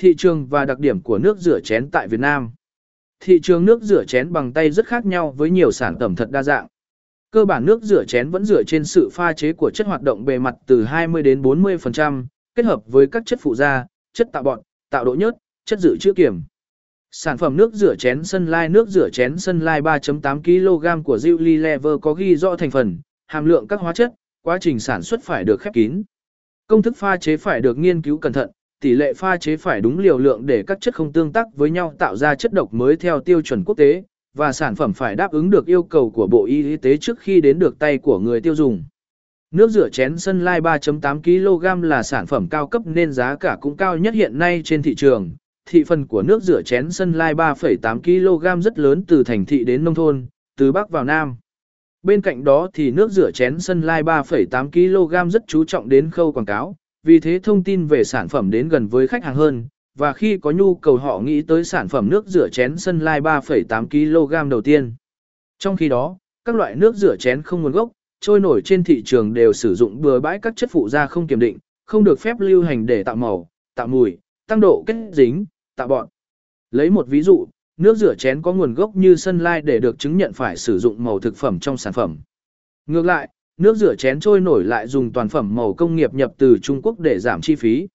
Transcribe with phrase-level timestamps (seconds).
[0.00, 2.50] Thị trường và đặc điểm của nước rửa chén tại Việt Nam.
[3.20, 6.30] Thị trường nước rửa chén bằng tay rất khác nhau với nhiều sản phẩm thật
[6.30, 6.66] đa dạng.
[7.30, 10.24] Cơ bản nước rửa chén vẫn dựa trên sự pha chế của chất hoạt động
[10.24, 12.24] bề mặt từ 20 đến 40%,
[12.54, 14.60] kết hợp với các chất phụ gia, chất tạo bọt,
[14.90, 15.34] tạo độ nhớt,
[15.64, 16.42] chất dự trữ kiểm.
[17.10, 21.94] Sản phẩm nước rửa chén Sunlight nước rửa chén Sunlight 3.8 kg của Julie Lever
[22.02, 24.12] có ghi rõ thành phần, hàm lượng các hóa chất,
[24.42, 26.02] quá trình sản xuất phải được khép kín.
[26.66, 28.50] Công thức pha chế phải được nghiên cứu cẩn thận,
[28.80, 31.70] tỷ lệ pha chế phải đúng liều lượng để các chất không tương tác với
[31.70, 34.02] nhau tạo ra chất độc mới theo tiêu chuẩn quốc tế,
[34.36, 37.40] và sản phẩm phải đáp ứng được yêu cầu của Bộ Y tế trước khi
[37.40, 38.84] đến được tay của người tiêu dùng.
[39.50, 43.76] Nước rửa chén Sunlight 3.8 kg là sản phẩm cao cấp nên giá cả cũng
[43.76, 45.30] cao nhất hiện nay trên thị trường.
[45.66, 49.64] Thị phần của nước rửa chén sân lai 3,8 kg rất lớn từ thành thị
[49.64, 51.36] đến nông thôn, từ Bắc vào Nam.
[52.02, 56.10] Bên cạnh đó thì nước rửa chén sân lai 3,8 kg rất chú trọng đến
[56.10, 59.34] khâu quảng cáo, vì thế thông tin về sản phẩm đến gần với khách hàng
[59.34, 59.68] hơn,
[59.98, 63.20] và khi có nhu cầu họ nghĩ tới sản phẩm nước rửa chén sân lai
[63.20, 64.94] 3,8 kg đầu tiên.
[65.58, 69.02] Trong khi đó, các loại nước rửa chén không nguồn gốc, trôi nổi trên thị
[69.04, 72.20] trường đều sử dụng bừa bãi các chất phụ gia không kiểm định, không được
[72.20, 75.44] phép lưu hành để tạo màu, tạo mùi, tăng độ kết dính,
[75.76, 76.08] tạo bọn.
[76.70, 79.98] Lấy một ví dụ, nước rửa chén có nguồn gốc như sân lai để được
[79.98, 82.18] chứng nhận phải sử dụng màu thực phẩm trong sản phẩm.
[82.86, 83.28] Ngược lại,
[83.60, 86.82] nước rửa chén trôi nổi lại dùng toàn phẩm màu công nghiệp nhập từ Trung
[86.82, 87.88] Quốc để giảm chi phí.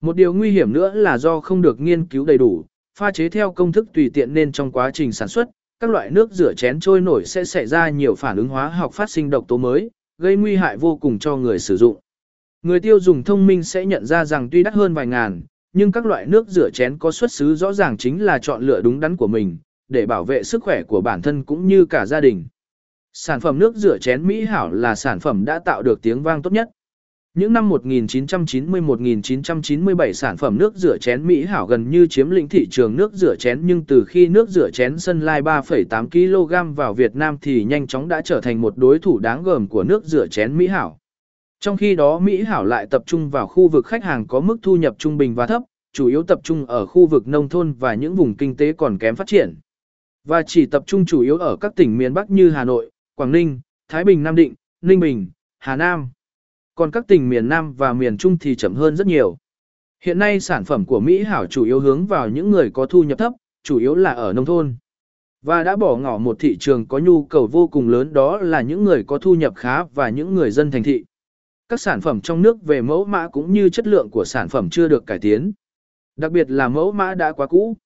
[0.00, 2.64] Một điều nguy hiểm nữa là do không được nghiên cứu đầy đủ,
[2.98, 5.48] pha chế theo công thức tùy tiện nên trong quá trình sản xuất,
[5.80, 8.92] các loại nước rửa chén trôi nổi sẽ xảy ra nhiều phản ứng hóa học
[8.92, 11.96] phát sinh độc tố mới, gây nguy hại vô cùng cho người sử dụng.
[12.62, 15.92] Người tiêu dùng thông minh sẽ nhận ra rằng tuy đắt hơn vài ngàn, nhưng
[15.92, 19.00] các loại nước rửa chén có xuất xứ rõ ràng chính là chọn lựa đúng
[19.00, 19.56] đắn của mình,
[19.88, 22.44] để bảo vệ sức khỏe của bản thân cũng như cả gia đình.
[23.12, 26.42] Sản phẩm nước rửa chén Mỹ Hảo là sản phẩm đã tạo được tiếng vang
[26.42, 26.70] tốt nhất.
[27.34, 32.66] Những năm 1990-1997 sản phẩm nước rửa chén Mỹ Hảo gần như chiếm lĩnh thị
[32.70, 36.94] trường nước rửa chén nhưng từ khi nước rửa chén Sân Lai 3,8 kg vào
[36.94, 40.04] Việt Nam thì nhanh chóng đã trở thành một đối thủ đáng gờm của nước
[40.04, 40.98] rửa chén Mỹ Hảo.
[41.60, 44.56] Trong khi đó Mỹ Hảo lại tập trung vào khu vực khách hàng có mức
[44.62, 45.62] thu nhập trung bình và thấp,
[45.92, 48.98] chủ yếu tập trung ở khu vực nông thôn và những vùng kinh tế còn
[48.98, 49.54] kém phát triển.
[50.28, 52.90] Và chỉ tập trung chủ yếu ở các tỉnh miền Bắc như Hà Nội,
[53.20, 56.10] Quảng Ninh, Thái Bình Nam Định, Ninh Bình, Hà Nam.
[56.74, 59.36] Còn các tỉnh miền Nam và miền Trung thì chậm hơn rất nhiều.
[60.02, 63.02] Hiện nay sản phẩm của Mỹ Hảo chủ yếu hướng vào những người có thu
[63.02, 63.32] nhập thấp,
[63.62, 64.74] chủ yếu là ở nông thôn.
[65.42, 68.60] Và đã bỏ ngỏ một thị trường có nhu cầu vô cùng lớn đó là
[68.60, 71.04] những người có thu nhập khá và những người dân thành thị.
[71.68, 74.70] Các sản phẩm trong nước về mẫu mã cũng như chất lượng của sản phẩm
[74.70, 75.52] chưa được cải tiến.
[76.16, 77.76] Đặc biệt là mẫu mã đã quá cũ.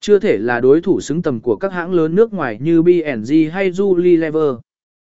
[0.00, 3.32] Chưa thể là đối thủ xứng tầm của các hãng lớn nước ngoài như B&G
[3.52, 4.54] hay Unilever.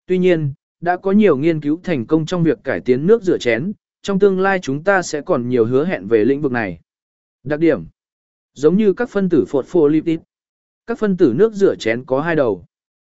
[0.07, 3.37] Tuy nhiên, đã có nhiều nghiên cứu thành công trong việc cải tiến nước rửa
[3.37, 6.79] chén, trong tương lai chúng ta sẽ còn nhiều hứa hẹn về lĩnh vực này.
[7.43, 7.85] Đặc điểm
[8.53, 10.19] Giống như các phân tử phospholipid,
[10.85, 12.65] các phân tử nước rửa chén có hai đầu.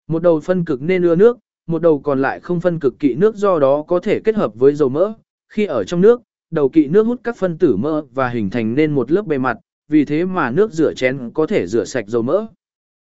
[0.08, 3.14] Một đầu phân cực nên ưa nước, một đầu còn lại không phân cực kỵ
[3.14, 5.14] nước do đó có thể kết hợp với dầu mỡ.
[5.50, 6.22] Khi ở trong nước,
[6.52, 9.38] đầu kỵ nước hút các phân tử mỡ và hình thành nên một lớp bề
[9.38, 9.58] mặt,
[9.88, 12.48] vì thế mà nước rửa chén có thể rửa sạch dầu mỡ.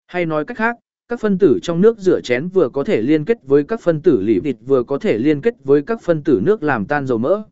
[0.06, 0.76] Hay nói cách khác,
[1.14, 4.02] các phân tử trong nước rửa chén vừa có thể liên kết với các phân
[4.02, 7.18] tử lipid vừa có thể liên kết với các phân tử nước làm tan dầu
[7.18, 7.42] mỡ.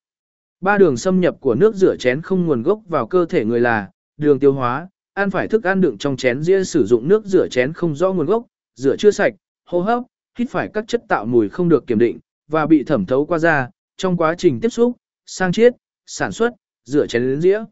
[0.61, 3.61] Ba đường xâm nhập của nước rửa chén không nguồn gốc vào cơ thể người
[3.61, 7.25] là đường tiêu hóa, ăn phải thức ăn đựng trong chén dĩa sử dụng nước
[7.25, 9.35] rửa chén không rõ nguồn gốc, rửa chưa sạch,
[9.65, 10.03] hô hấp,
[10.39, 12.19] hít phải các chất tạo mùi không được kiểm định
[12.51, 14.97] và bị thẩm thấu qua da trong quá trình tiếp xúc,
[15.27, 15.73] sang chiết,
[16.07, 16.51] sản xuất,
[16.85, 17.65] rửa chén đến dĩa.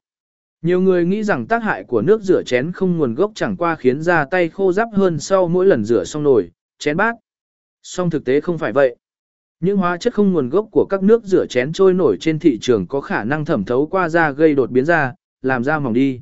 [0.63, 3.77] Nhiều người nghĩ rằng tác hại của nước rửa chén không nguồn gốc chẳng qua
[3.77, 7.15] khiến da tay khô ráp hơn sau mỗi lần rửa xong nồi, chén bát.
[7.83, 8.97] Song thực tế không phải vậy.
[9.61, 12.59] Những hóa chất không nguồn gốc của các nước rửa chén trôi nổi trên thị
[12.61, 15.93] trường có khả năng thẩm thấu qua da gây đột biến da, làm da mỏng
[15.93, 16.21] đi.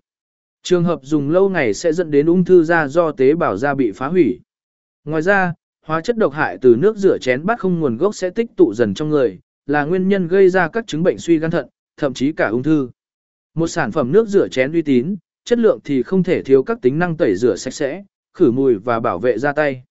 [0.63, 3.75] Trường hợp dùng lâu ngày sẽ dẫn đến ung thư da do tế bào da
[3.75, 4.41] bị phá hủy.
[5.05, 5.55] Ngoài ra,
[5.87, 8.75] hóa chất độc hại từ nước rửa chén bát không nguồn gốc sẽ tích tụ
[8.75, 11.67] dần trong người, là nguyên nhân gây ra các chứng bệnh suy gan thận,
[11.97, 12.91] thậm chí cả ung thư.
[13.59, 16.79] Một sản phẩm nước rửa chén uy tín, chất lượng thì không thể thiếu các
[16.83, 18.05] tính năng tẩy rửa sạch sẽ,
[18.35, 19.85] khử mùi và bảo vệ da tay.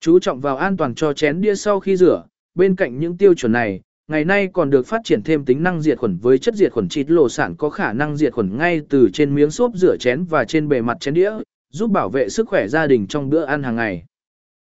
[0.00, 3.34] Chú trọng vào an toàn cho chén đĩa sau khi rửa, bên cạnh những tiêu
[3.34, 6.54] chuẩn này, ngày nay còn được phát triển thêm tính năng diệt khuẩn với chất
[6.54, 9.74] diệt khuẩn chít lộ sản có khả năng diệt khuẩn ngay từ trên miếng xốp
[9.74, 11.32] rửa chén và trên bề mặt chén đĩa,
[11.70, 14.04] giúp bảo vệ sức khỏe gia đình trong bữa ăn hàng ngày.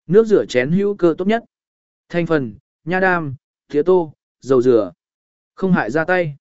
[0.08, 1.44] Nước rửa chén hữu cơ tốt nhất.
[2.10, 2.56] Thành phần,
[2.86, 3.36] nha đam,
[3.70, 4.92] thía tô, dầu rửa.
[5.56, 6.36] Không hại da tay.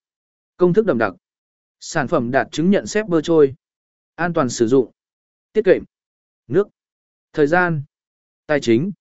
[0.56, 1.14] Công thức đậm đặc.
[1.80, 3.54] Sản phẩm đạt chứng nhận xếp bơ trôi.
[4.14, 4.90] An toàn sử dụng.
[5.52, 5.84] Tiết kiệm.
[6.46, 6.68] Nước.
[7.32, 7.82] Thời gian.
[8.46, 8.92] Tài chính.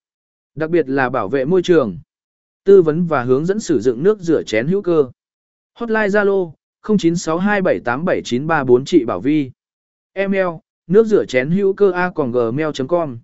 [0.56, 2.00] Đặc biệt là bảo vệ môi trường.
[2.64, 5.12] Tư vấn và hướng dẫn sử dụng nước rửa chén hữu cơ.
[5.74, 9.52] Hotline Zalo 0962787934 trị Bảo Vi.
[10.14, 10.48] Email,
[10.88, 13.20] nước rửa chén hữu cơ a còn gmail.com.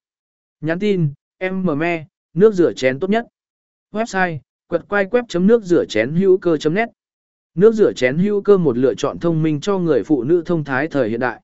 [0.62, 3.26] Nhắn tin, em mme, nước rửa chén tốt nhất.
[3.92, 6.90] Website, quẹt quay web nước rửa chén hữu cơ.net.
[7.56, 10.64] Nước rửa chén hữu cơ một lựa chọn thông minh cho người phụ nữ thông
[10.64, 11.42] thái thời hiện đại.